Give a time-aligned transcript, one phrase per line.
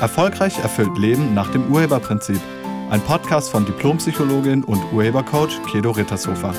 [0.00, 2.40] Erfolgreich erfüllt Leben nach dem Urheberprinzip.
[2.88, 6.54] Ein Podcast von Diplompsychologin und Urhebercoach Kedo Rittershofer.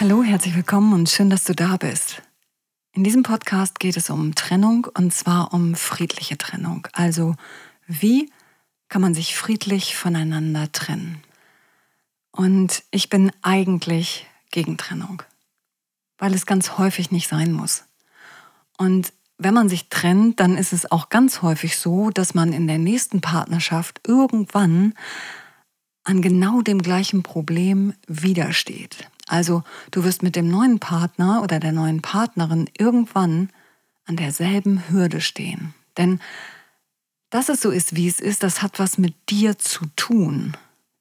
[0.00, 2.22] Hallo, herzlich willkommen und schön, dass du da bist.
[2.92, 6.88] In diesem Podcast geht es um Trennung und zwar um friedliche Trennung.
[6.92, 7.36] Also
[7.86, 8.32] wie
[8.88, 11.22] kann man sich friedlich voneinander trennen?
[12.32, 15.22] Und ich bin eigentlich gegen Trennung,
[16.18, 17.84] weil es ganz häufig nicht sein muss.
[18.78, 22.66] Und wenn man sich trennt, dann ist es auch ganz häufig so, dass man in
[22.66, 24.94] der nächsten Partnerschaft irgendwann
[26.04, 29.08] an genau dem gleichen Problem widersteht.
[29.28, 33.50] Also du wirst mit dem neuen Partner oder der neuen Partnerin irgendwann
[34.04, 35.74] an derselben Hürde stehen.
[35.96, 36.20] Denn
[37.30, 40.54] dass es so ist, wie es ist, das hat was mit dir zu tun.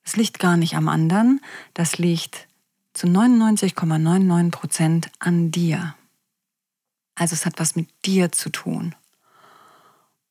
[0.04, 1.42] Es liegt gar nicht am anderen,
[1.74, 2.48] das liegt
[2.94, 5.96] zu 99,99 Prozent ,99 an dir.
[7.22, 8.96] Also es hat was mit dir zu tun.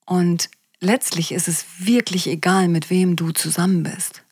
[0.06, 4.24] Und letztlich ist es wirklich egal, mit wem du zusammen bist.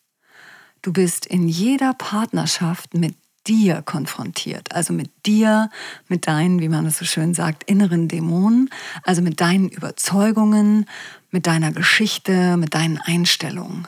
[0.82, 3.14] Du bist in jeder Partnerschaft mit
[3.46, 5.70] dir konfrontiert, also mit dir,
[6.08, 8.70] mit deinen, wie man es so schön sagt, inneren Dämonen,
[9.04, 10.86] also mit deinen Überzeugungen,
[11.30, 13.86] mit deiner Geschichte, mit deinen Einstellungen.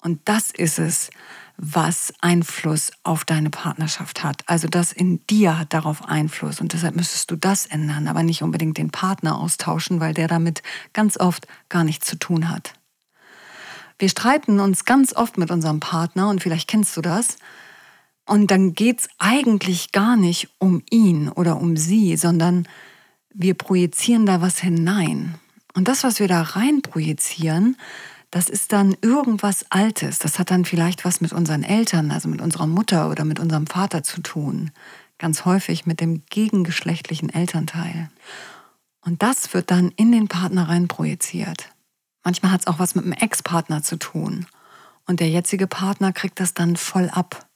[0.00, 1.10] Und das ist es,
[1.60, 4.42] was Einfluss auf deine Partnerschaft hat.
[4.46, 8.42] Also das in dir hat darauf Einfluss und deshalb müsstest du das ändern, aber nicht
[8.42, 12.74] unbedingt den Partner austauschen, weil der damit ganz oft gar nichts zu tun hat.
[13.98, 17.38] Wir streiten uns ganz oft mit unserem Partner und vielleicht kennst du das.
[18.24, 22.68] Und dann geht es eigentlich gar nicht um ihn oder um sie, sondern
[23.34, 25.34] wir projizieren da was hinein.
[25.74, 27.76] Und das, was wir da rein projizieren,
[28.30, 30.18] das ist dann irgendwas Altes.
[30.18, 33.66] Das hat dann vielleicht was mit unseren Eltern, also mit unserer Mutter oder mit unserem
[33.66, 34.70] Vater zu tun.
[35.18, 38.10] Ganz häufig mit dem gegengeschlechtlichen Elternteil.
[39.00, 41.70] Und das wird dann in den Partner rein projiziert.
[42.22, 44.46] Manchmal hat es auch was mit dem Ex-Partner zu tun.
[45.06, 47.46] Und der jetzige Partner kriegt das dann voll ab.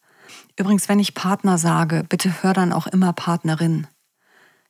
[0.56, 3.86] Übrigens, wenn ich Partner sage, bitte hör dann auch immer Partnerin.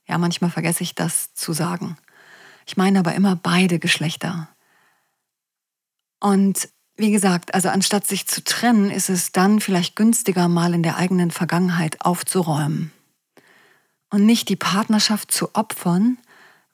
[0.05, 1.97] Ja, manchmal vergesse ich das zu sagen.
[2.65, 4.49] Ich meine aber immer beide Geschlechter.
[6.23, 10.81] Und wie gesagt, also anstatt sich zu trennen, ist es dann vielleicht günstiger, mal in
[10.81, 12.93] der eigenen Vergangenheit aufzuräumen.
[14.09, 16.17] Und nicht die Partnerschaft zu opfern,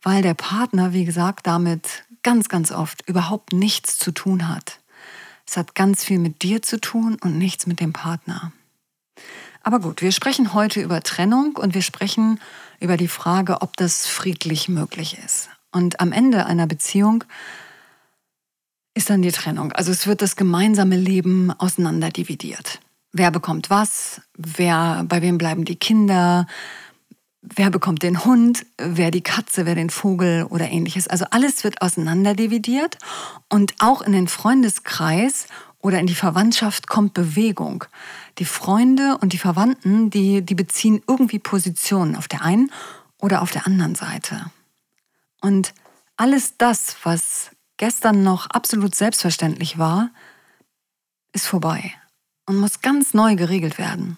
[0.04, 4.82] weil der Partner, wie gesagt, damit ganz, ganz oft überhaupt nichts zu tun hat.
[5.48, 8.52] Es hat ganz viel mit dir zu tun und nichts mit dem Partner.
[9.64, 12.40] Aber gut, wir sprechen heute über Trennung und wir sprechen
[12.80, 15.50] über die Frage, ob das friedlich möglich ist.
[15.72, 17.24] Und am Ende einer Beziehung
[18.94, 19.72] ist dann die Trennung.
[19.72, 22.79] Also es wird das gemeinsame Leben auseinanderdividiert.
[23.11, 24.22] Wer bekommt was?
[24.38, 26.47] Wer, bei wem bleiben die Kinder?
[27.41, 28.66] Wer bekommt den Hund?
[28.77, 29.66] Wer die Katze?
[29.66, 31.07] Wer den Vogel oder ähnliches?
[31.07, 32.97] Also alles wird auseinanderdividiert
[33.50, 35.47] und auch in den Freundeskreis
[35.81, 37.85] oder in die Verwandtschaft kommt Bewegung.
[38.38, 42.71] Die Freunde und die Verwandten, die, die beziehen irgendwie Positionen auf der einen
[43.17, 44.51] oder auf der anderen Seite.
[45.41, 45.73] Und
[46.17, 50.12] alles das, was gestern noch absolut selbstverständlich war,
[51.31, 51.94] ist vorbei
[52.45, 54.17] und muss ganz neu geregelt werden.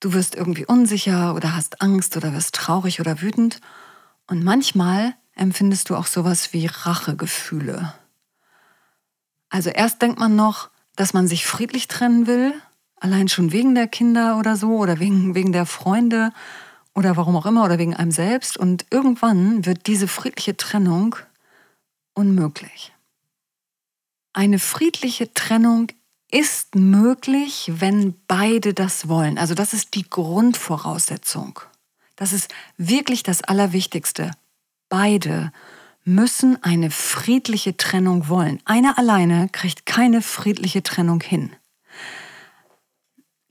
[0.00, 3.60] Du wirst irgendwie unsicher oder hast Angst oder wirst traurig oder wütend
[4.26, 7.94] und manchmal empfindest du auch sowas wie Rachegefühle.
[9.48, 12.52] Also erst denkt man noch, dass man sich friedlich trennen will,
[12.96, 16.32] allein schon wegen der Kinder oder so oder wegen, wegen der Freunde
[16.94, 21.14] oder warum auch immer oder wegen einem selbst und irgendwann wird diese friedliche Trennung
[22.18, 22.92] unmöglich.
[24.32, 25.86] Eine friedliche Trennung
[26.30, 29.38] ist möglich, wenn beide das wollen.
[29.38, 31.60] Also das ist die Grundvoraussetzung.
[32.16, 34.32] Das ist wirklich das Allerwichtigste.
[34.88, 35.52] Beide
[36.04, 38.60] müssen eine friedliche Trennung wollen.
[38.64, 41.54] Einer alleine kriegt keine friedliche Trennung hin.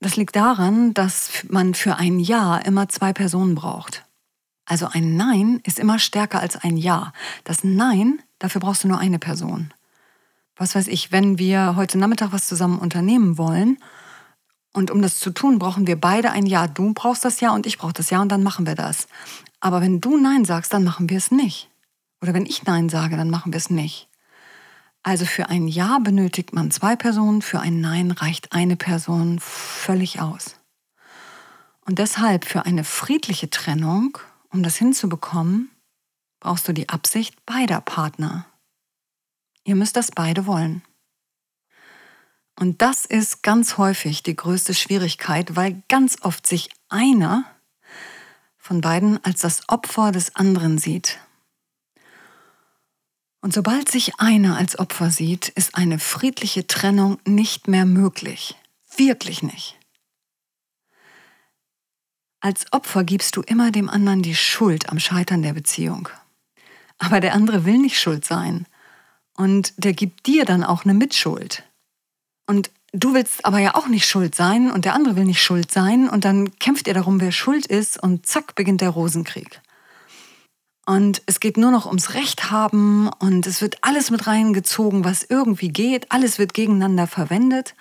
[0.01, 4.03] Das liegt daran, dass man für ein Ja immer zwei Personen braucht.
[4.65, 7.13] Also ein Nein ist immer stärker als ein Ja.
[7.45, 9.73] Das Nein Dafür brauchst du nur eine Person.
[10.55, 13.77] Was weiß ich, wenn wir heute Nachmittag was zusammen unternehmen wollen
[14.73, 16.67] und um das zu tun, brauchen wir beide ein Ja.
[16.67, 19.07] Du brauchst das Ja und ich brauche das Ja und dann machen wir das.
[19.59, 21.69] Aber wenn du Nein sagst, dann machen wir es nicht.
[22.21, 24.07] Oder wenn ich Nein sage, dann machen wir es nicht.
[25.03, 30.19] Also für ein Ja benötigt man zwei Personen, für ein Nein reicht eine Person völlig
[30.19, 30.55] aus.
[31.85, 34.17] Und deshalb für eine friedliche Trennung,
[34.49, 35.69] um das hinzubekommen,
[36.47, 38.45] brauchst du die Absicht beider Partner.
[39.65, 40.81] Ihr müsst das beide wollen.
[42.57, 47.43] Und das ist ganz häufig die größte Schwierigkeit, weil ganz oft sich einer
[48.55, 51.19] von beiden als das Opfer des anderen sieht.
[53.41, 58.55] Und sobald sich einer als Opfer sieht, ist eine friedliche Trennung nicht mehr möglich.
[58.95, 59.77] Wirklich nicht.
[62.39, 66.07] Als Opfer gibst du immer dem anderen die Schuld am Scheitern der Beziehung.
[66.99, 68.65] Aber der andere will nicht schuld sein.
[69.35, 71.63] Und der gibt dir dann auch eine Mitschuld.
[72.47, 75.71] Und du willst aber ja auch nicht schuld sein und der andere will nicht schuld
[75.71, 76.09] sein.
[76.09, 79.61] Und dann kämpft ihr darum, wer schuld ist und zack beginnt der Rosenkrieg.
[80.87, 85.23] Und es geht nur noch ums Recht haben und es wird alles mit reingezogen, was
[85.23, 86.11] irgendwie geht.
[86.13, 87.75] Alles wird gegeneinander verwendet.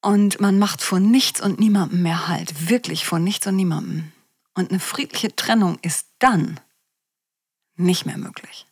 [0.00, 2.70] Und man macht vor nichts und niemandem mehr Halt.
[2.70, 4.10] Wirklich vor nichts und niemandem.
[4.54, 6.58] Und eine friedliche Trennung ist dann
[7.76, 8.66] nicht mehr möglich.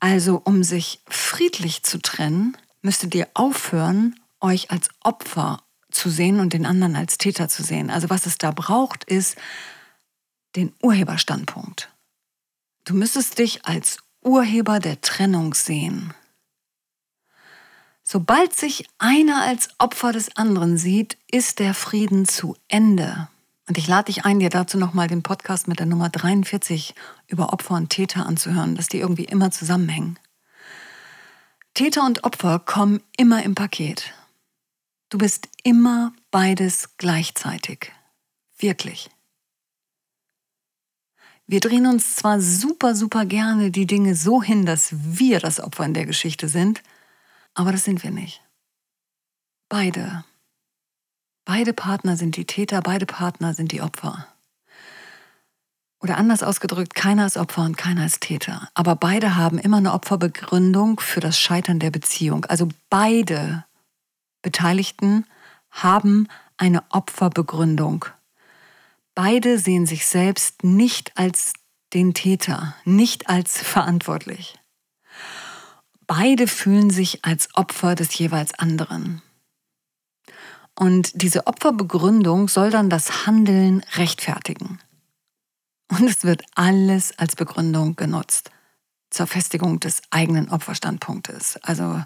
[0.00, 6.52] Also um sich friedlich zu trennen, müsstet ihr aufhören, euch als Opfer zu sehen und
[6.52, 7.90] den anderen als Täter zu sehen.
[7.90, 9.36] Also was es da braucht, ist
[10.56, 11.90] den Urheberstandpunkt.
[12.84, 16.12] Du müsstest dich als Urheber der Trennung sehen.
[18.02, 23.28] Sobald sich einer als Opfer des anderen sieht, ist der Frieden zu Ende.
[23.68, 26.94] Und ich lade dich ein, dir dazu nochmal den Podcast mit der Nummer 43
[27.28, 30.18] über Opfer und Täter anzuhören, dass die irgendwie immer zusammenhängen.
[31.74, 34.12] Täter und Opfer kommen immer im Paket.
[35.10, 37.92] Du bist immer beides gleichzeitig.
[38.58, 39.10] Wirklich.
[41.46, 45.84] Wir drehen uns zwar super, super gerne die Dinge so hin, dass wir das Opfer
[45.84, 46.82] in der Geschichte sind,
[47.54, 48.42] aber das sind wir nicht.
[49.68, 50.24] Beide.
[51.44, 54.26] Beide Partner sind die Täter, beide Partner sind die Opfer.
[56.00, 58.68] Oder anders ausgedrückt, keiner ist Opfer und keiner ist Täter.
[58.74, 62.44] Aber beide haben immer eine Opferbegründung für das Scheitern der Beziehung.
[62.46, 63.64] Also beide
[64.42, 65.26] Beteiligten
[65.70, 68.04] haben eine Opferbegründung.
[69.14, 71.52] Beide sehen sich selbst nicht als
[71.92, 74.58] den Täter, nicht als verantwortlich.
[76.06, 79.22] Beide fühlen sich als Opfer des jeweils anderen.
[80.82, 84.80] Und diese Opferbegründung soll dann das Handeln rechtfertigen.
[85.88, 88.50] Und es wird alles als Begründung genutzt
[89.08, 91.56] zur Festigung des eigenen Opferstandpunktes.
[91.62, 92.02] Also,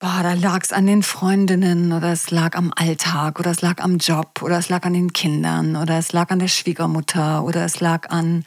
[0.00, 3.80] boah, da lag es an den Freundinnen oder es lag am Alltag oder es lag
[3.80, 7.64] am Job oder es lag an den Kindern oder es lag an der Schwiegermutter oder
[7.64, 8.44] es lag an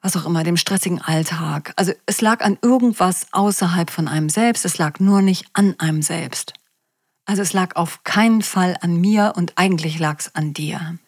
[0.00, 1.72] was auch immer, dem stressigen Alltag.
[1.74, 6.02] Also es lag an irgendwas außerhalb von einem selbst, es lag nur nicht an einem
[6.02, 6.54] selbst.
[7.30, 10.98] Also es lag auf keinen Fall an mir und eigentlich lag es an dir.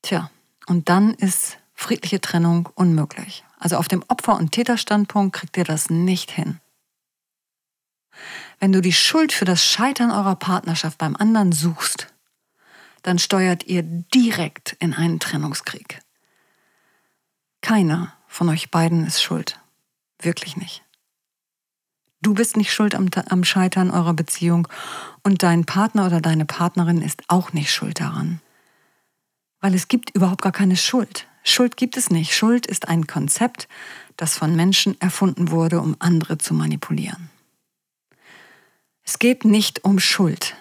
[0.00, 0.30] Tja,
[0.66, 3.44] und dann ist friedliche Trennung unmöglich.
[3.58, 6.60] Also auf dem Opfer- und Täterstandpunkt kriegt ihr das nicht hin.
[8.58, 12.06] Wenn du die Schuld für das Scheitern eurer Partnerschaft beim anderen suchst,
[13.02, 16.00] dann steuert ihr direkt in einen Trennungskrieg.
[17.60, 19.60] Keiner von euch beiden ist schuld.
[20.18, 20.82] Wirklich nicht.
[22.22, 24.68] Du bist nicht schuld am, am, Scheitern eurer Beziehung
[25.24, 28.40] und dein Partner oder deine Partnerin ist auch nicht schuld daran.
[29.60, 31.26] Weil es gibt überhaupt gar keine Schuld.
[31.42, 32.34] Schuld gibt es nicht.
[32.34, 33.68] Schuld ist ein Konzept,
[34.16, 37.30] das von Menschen erfunden wurde, um andere zu manipulieren.
[39.02, 40.54] Es geht nicht um Schuld.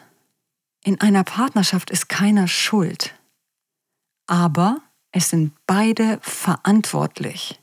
[0.83, 3.13] In einer Partnerschaft ist keiner schuld.
[4.25, 7.59] Aber es sind beide verantwortlich.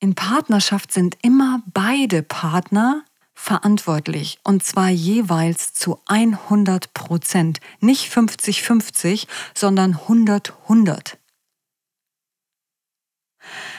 [0.00, 7.60] In Partnerschaft sind immer beide Partner verantwortlich und zwar jeweils zu 100 Prozent.
[7.80, 11.16] Nicht 50-50, sondern 100-100.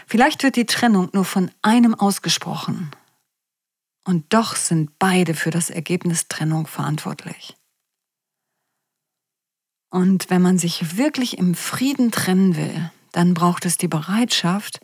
[0.08, 2.92] Vielleicht wird die Trennung nur von einem ausgesprochen.
[4.06, 7.56] Und doch sind beide für das Ergebnis Trennung verantwortlich.
[9.92, 14.80] Und wenn man sich wirklich im Frieden trennen will, dann braucht es die Bereitschaft,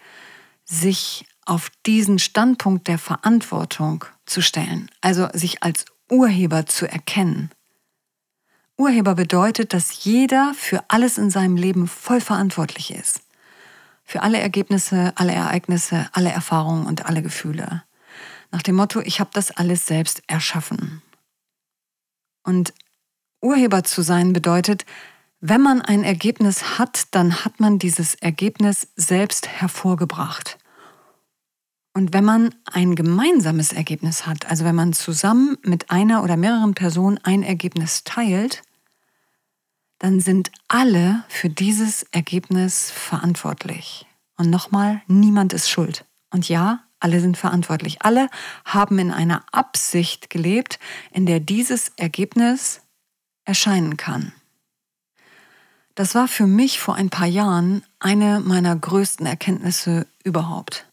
[0.65, 7.51] sich auf diesen Standpunkt der Verantwortung zu stellen, also sich als Urheber zu erkennen.
[8.77, 13.21] Urheber bedeutet, dass jeder für alles in seinem Leben voll verantwortlich ist.
[14.03, 17.83] Für alle Ergebnisse, alle Ereignisse, alle Erfahrungen und alle Gefühle.
[18.51, 21.01] Nach dem Motto, ich habe das alles selbst erschaffen.
[22.43, 22.73] Und
[23.41, 24.85] Urheber zu sein bedeutet,
[25.41, 30.57] wenn man ein Ergebnis hat, dann hat man dieses Ergebnis selbst hervorgebracht.
[31.93, 36.73] Und wenn man ein gemeinsames Ergebnis hat, also wenn man zusammen mit einer oder mehreren
[36.73, 38.63] Personen ein Ergebnis teilt,
[39.99, 44.05] dann sind alle für dieses Ergebnis verantwortlich.
[44.37, 46.03] Und nochmal, niemand ist schuld.
[46.31, 48.01] Und ja, alle sind verantwortlich.
[48.01, 48.29] Alle
[48.65, 50.79] haben in einer Absicht gelebt,
[51.11, 52.81] in der dieses Ergebnis
[53.45, 54.33] erscheinen kann.
[55.95, 60.85] Das war für mich vor ein paar Jahren eine meiner größten Erkenntnisse überhaupt.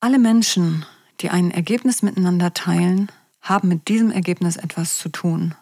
[0.00, 0.84] Alle Menschen,
[1.20, 3.10] die ein Ergebnis miteinander teilen,
[3.40, 5.54] haben mit diesem Ergebnis etwas zu tun.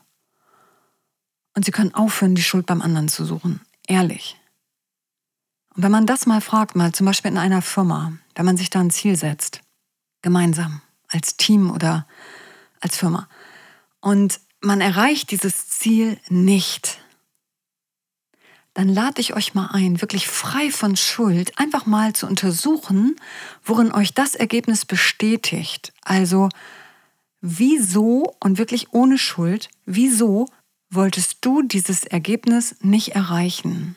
[1.54, 3.60] Und sie können aufhören, die Schuld beim anderen zu suchen.
[3.86, 4.36] Ehrlich.
[5.74, 8.70] Und wenn man das mal fragt, mal zum Beispiel in einer Firma, wenn man sich
[8.70, 9.60] da ein Ziel setzt,
[10.22, 12.06] gemeinsam, als Team oder
[12.80, 13.28] als Firma,
[14.00, 16.98] und man erreicht dieses Ziel nicht,
[18.74, 23.16] dann lade ich euch mal ein, wirklich frei von Schuld, einfach mal zu untersuchen,
[23.64, 25.92] worin euch das Ergebnis bestätigt.
[26.02, 26.48] Also,
[27.40, 30.46] wieso und wirklich ohne Schuld, wieso
[30.90, 33.96] wolltest du dieses Ergebnis nicht erreichen?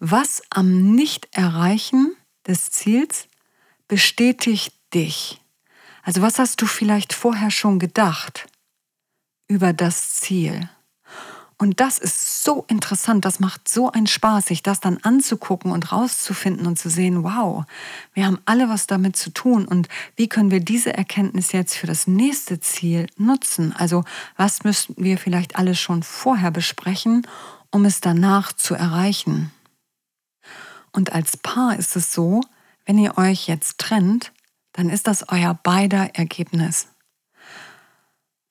[0.00, 2.14] Was am Nicht-Erreichen
[2.46, 3.28] des Ziels
[3.88, 5.40] bestätigt dich?
[6.02, 8.46] Also was hast du vielleicht vorher schon gedacht
[9.48, 10.68] über das Ziel?
[11.56, 15.92] Und das ist so interessant, das macht so einen Spaß, sich das dann anzugucken und
[15.92, 17.64] rauszufinden und zu sehen, wow,
[18.12, 21.86] wir haben alle was damit zu tun und wie können wir diese Erkenntnis jetzt für
[21.86, 23.72] das nächste Ziel nutzen?
[23.76, 24.04] Also
[24.36, 27.26] was müssten wir vielleicht alles schon vorher besprechen,
[27.70, 29.52] um es danach zu erreichen?
[30.90, 32.40] Und als Paar ist es so,
[32.84, 34.32] wenn ihr euch jetzt trennt,
[34.72, 36.88] dann ist das euer beider Ergebnis.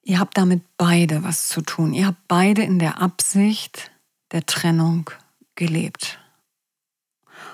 [0.04, 1.94] Ihr habt damit beide was zu tun.
[1.94, 3.92] Ihr habt beide in der Absicht
[4.32, 5.10] der Trennung
[5.56, 6.20] gelebt.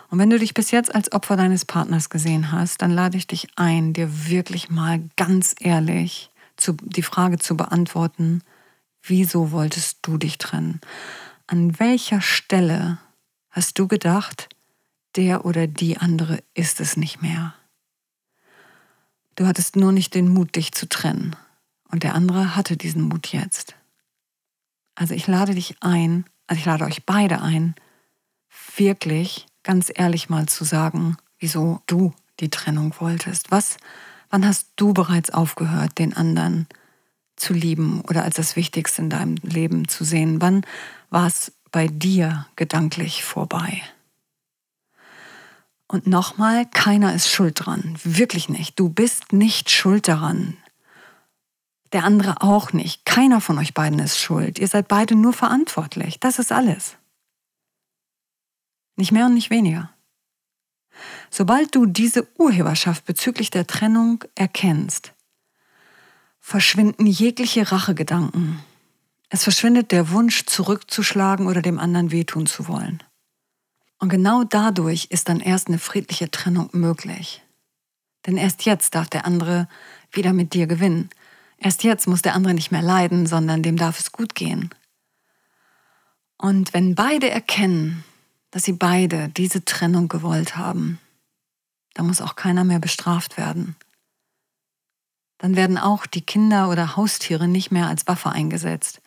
[0.09, 3.27] Und wenn du dich bis jetzt als Opfer deines Partners gesehen hast, dann lade ich
[3.27, 8.41] dich ein, dir wirklich mal ganz ehrlich zu, die Frage zu beantworten,
[9.03, 10.81] wieso wolltest du dich trennen?
[11.45, 12.97] An welcher Stelle
[13.51, 14.49] hast du gedacht,
[15.15, 17.53] der oder die andere ist es nicht mehr?
[19.35, 21.35] Du hattest nur nicht den Mut, dich zu trennen.
[21.91, 23.75] Und der andere hatte diesen Mut jetzt.
[24.95, 27.75] Also ich lade dich ein, also ich lade euch beide ein,
[28.75, 33.51] wirklich ganz ehrlich mal zu sagen, wieso du die Trennung wolltest.
[33.51, 33.77] Was,
[34.29, 36.67] wann hast du bereits aufgehört, den anderen
[37.35, 40.41] zu lieben oder als das Wichtigste in deinem Leben zu sehen?
[40.41, 40.65] Wann
[41.09, 43.81] war es bei dir gedanklich vorbei?
[45.87, 47.97] Und nochmal, keiner ist schuld dran.
[48.03, 48.79] Wirklich nicht.
[48.79, 50.57] Du bist nicht schuld daran
[51.93, 53.05] der andere auch nicht.
[53.05, 54.59] Keiner von euch beiden ist schuld.
[54.59, 56.19] Ihr seid beide nur verantwortlich.
[56.19, 56.97] Das ist alles.
[58.95, 59.89] Nicht mehr und nicht weniger.
[61.29, 65.13] Sobald du diese Urheberschaft bezüglich der Trennung erkennst,
[66.39, 68.59] verschwinden jegliche Rachegedanken.
[69.29, 73.03] Es verschwindet der Wunsch, zurückzuschlagen oder dem anderen wehtun zu wollen.
[73.99, 77.43] Und genau dadurch ist dann erst eine friedliche Trennung möglich.
[78.25, 79.67] Denn erst jetzt darf der andere
[80.11, 81.09] wieder mit dir gewinnen.
[81.59, 84.69] Erst jetzt muss der andere nicht mehr leiden, sondern dem darf es gut gehen.
[86.37, 88.03] Und wenn beide erkennen,
[88.51, 90.99] dass sie beide diese Trennung gewollt haben,
[91.93, 93.75] dann muss auch keiner mehr bestraft werden.
[95.37, 99.01] Dann werden auch die Kinder oder Haustiere nicht mehr als Waffe eingesetzt.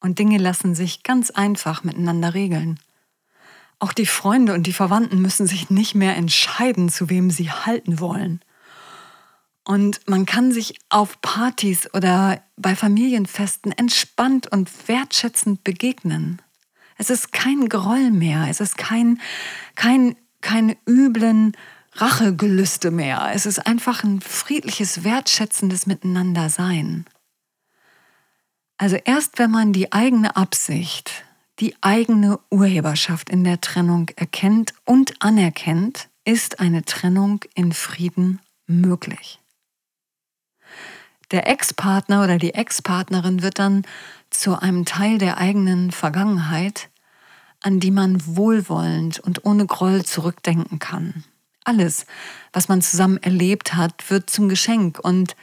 [0.00, 2.78] Und Dinge lassen sich ganz einfach miteinander regeln.
[3.78, 8.00] Auch die Freunde und die Verwandten müssen sich nicht mehr entscheiden, zu wem sie halten
[8.00, 8.40] wollen.
[9.70, 16.42] Und man kann sich auf Partys oder bei Familienfesten entspannt und wertschätzend begegnen.
[16.98, 19.20] Es ist kein Groll mehr, es ist kein,
[19.76, 21.56] kein, keine üblen
[21.92, 23.30] Rachegelüste mehr.
[23.32, 27.04] Es ist einfach ein friedliches, wertschätzendes Miteinandersein.
[28.76, 31.24] Also erst wenn man die eigene Absicht,
[31.60, 39.39] die eigene Urheberschaft in der Trennung erkennt und anerkennt, ist eine Trennung in Frieden möglich.
[41.30, 43.84] Der Ex-Partner oder die Ex-Partnerin wird dann
[44.30, 46.88] zu einem Teil der eigenen Vergangenheit,
[47.60, 51.24] an die man wohlwollend und ohne Groll zurückdenken kann.
[51.64, 52.06] Alles,
[52.52, 55.36] was man zusammen erlebt hat, wird zum Geschenk und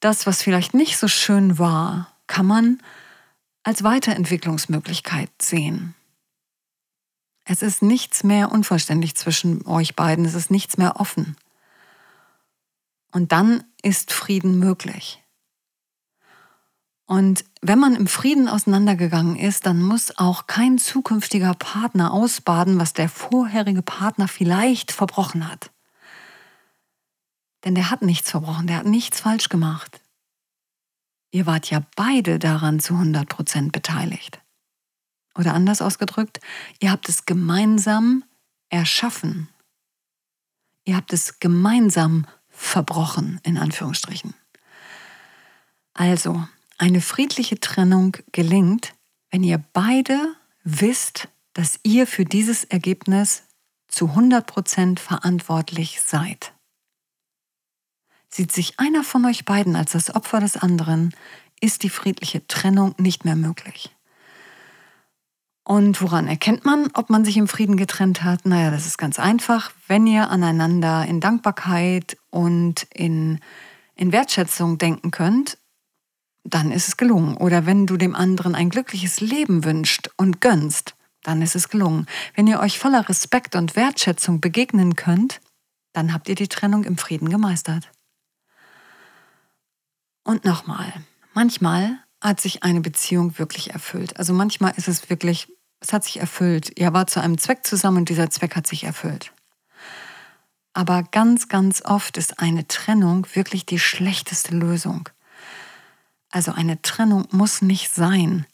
[0.00, 2.78] das, was vielleicht nicht so schön war, kann man
[3.62, 5.94] als Weiterentwicklungsmöglichkeit sehen.
[7.44, 11.36] Es ist nichts mehr unvollständig zwischen euch beiden, es ist nichts mehr offen.
[13.12, 15.22] Und dann ist Frieden möglich.
[17.06, 22.92] Und wenn man im Frieden auseinandergegangen ist, dann muss auch kein zukünftiger Partner ausbaden, was
[22.94, 25.70] der vorherige Partner vielleicht verbrochen hat.
[27.64, 30.00] Denn der hat nichts verbrochen, der hat nichts falsch gemacht.
[31.30, 34.40] Ihr wart ja beide daran zu 100 Prozent beteiligt.
[35.36, 36.40] Oder anders ausgedrückt,
[36.80, 38.24] ihr habt es gemeinsam
[38.68, 39.48] erschaffen.
[40.84, 44.34] Ihr habt es gemeinsam verbrochen, in Anführungsstrichen.
[45.92, 46.46] Also,
[46.78, 48.94] eine friedliche Trennung gelingt,
[49.30, 53.44] wenn ihr beide wisst, dass ihr für dieses Ergebnis
[53.88, 56.52] zu 100% verantwortlich seid.
[58.28, 61.14] Sieht sich einer von euch beiden als das Opfer des anderen,
[61.60, 63.96] ist die friedliche Trennung nicht mehr möglich.
[65.64, 68.46] Und woran erkennt man, ob man sich im Frieden getrennt hat?
[68.46, 69.72] Naja, das ist ganz einfach.
[69.88, 73.40] Wenn ihr aneinander in Dankbarkeit und in,
[73.96, 75.58] in Wertschätzung denken könnt,
[76.48, 77.36] dann ist es gelungen.
[77.36, 82.06] Oder wenn du dem anderen ein glückliches Leben wünscht und gönnst, dann ist es gelungen.
[82.34, 85.40] Wenn ihr euch voller Respekt und Wertschätzung begegnen könnt,
[85.92, 87.90] dann habt ihr die Trennung im Frieden gemeistert.
[90.24, 90.92] Und nochmal,
[91.34, 94.18] manchmal hat sich eine Beziehung wirklich erfüllt.
[94.18, 95.48] Also manchmal ist es wirklich
[95.80, 96.78] es hat sich erfüllt.
[96.78, 99.32] Ihr wart zu einem Zweck zusammen und dieser Zweck hat sich erfüllt.
[100.72, 105.08] Aber ganz, ganz oft ist eine Trennung wirklich die schlechteste Lösung.
[106.36, 108.44] Also eine Trennung muss nicht sein.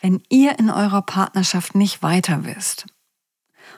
[0.00, 2.86] Wenn ihr in eurer Partnerschaft nicht weiter wisst,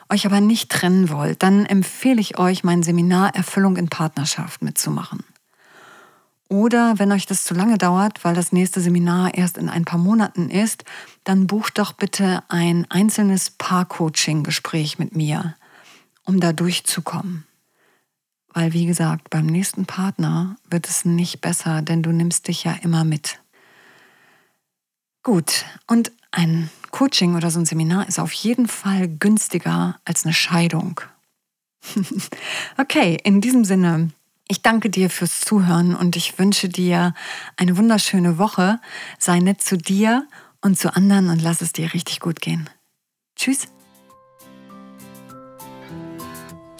[0.09, 5.25] euch aber nicht trennen wollt, dann empfehle ich euch, mein Seminar Erfüllung in Partnerschaft mitzumachen.
[6.49, 10.01] Oder wenn euch das zu lange dauert, weil das nächste Seminar erst in ein paar
[10.01, 10.85] Monaten ist,
[11.25, 15.55] dann bucht doch bitte ein einzelnes Paar-Coaching-Gespräch mit mir,
[16.25, 17.47] um da durchzukommen.
[18.55, 22.73] Weil, wie gesagt, beim nächsten Partner wird es nicht besser, denn du nimmst dich ja
[22.83, 23.41] immer mit.
[25.23, 30.33] Gut, und ein Coaching oder so ein Seminar ist auf jeden Fall günstiger als eine
[30.33, 31.01] Scheidung.
[32.79, 34.11] okay, in diesem Sinne
[34.47, 37.15] ich danke dir fürs Zuhören und ich wünsche dir
[37.57, 38.79] eine wunderschöne Woche.
[39.19, 40.27] Sei nett zu dir
[40.61, 42.69] und zu anderen und lass es dir richtig gut gehen.
[43.37, 43.74] Tschüss.